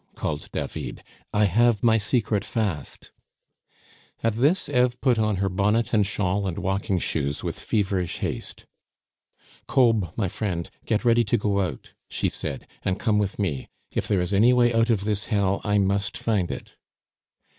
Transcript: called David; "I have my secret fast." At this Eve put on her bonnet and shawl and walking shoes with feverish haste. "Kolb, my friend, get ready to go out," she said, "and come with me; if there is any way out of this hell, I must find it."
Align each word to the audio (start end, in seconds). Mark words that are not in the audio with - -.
called 0.15 0.49
David; 0.51 1.03
"I 1.31 1.43
have 1.43 1.83
my 1.83 1.99
secret 1.99 2.43
fast." 2.43 3.11
At 4.23 4.33
this 4.33 4.67
Eve 4.67 4.99
put 4.99 5.19
on 5.19 5.35
her 5.35 5.47
bonnet 5.47 5.93
and 5.93 6.07
shawl 6.07 6.47
and 6.47 6.57
walking 6.57 6.97
shoes 6.97 7.43
with 7.43 7.59
feverish 7.59 8.17
haste. 8.17 8.65
"Kolb, 9.67 10.11
my 10.17 10.27
friend, 10.27 10.67
get 10.85 11.05
ready 11.05 11.23
to 11.25 11.37
go 11.37 11.59
out," 11.61 11.93
she 12.09 12.29
said, 12.29 12.65
"and 12.81 12.97
come 12.99 13.19
with 13.19 13.37
me; 13.37 13.67
if 13.91 14.07
there 14.07 14.21
is 14.21 14.33
any 14.33 14.53
way 14.53 14.73
out 14.73 14.89
of 14.89 15.03
this 15.03 15.25
hell, 15.27 15.61
I 15.63 15.77
must 15.77 16.17
find 16.17 16.49
it." 16.49 16.75